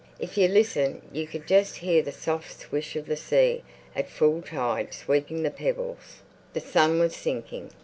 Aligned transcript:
If 0.19 0.35
you 0.35 0.47
listened 0.47 1.03
you 1.13 1.27
could 1.27 1.45
just 1.45 1.75
hear 1.75 2.01
the 2.01 2.11
soft 2.11 2.59
swish 2.61 2.95
of 2.95 3.05
the 3.05 3.15
sea 3.15 3.61
at 3.95 4.09
full 4.09 4.41
tide 4.41 4.95
sweeping 4.95 5.43
the 5.43 5.51
pebbles. 5.51 6.23
The 6.53 6.59
sun 6.59 6.97
was 6.97 7.15
sinking. 7.15 7.69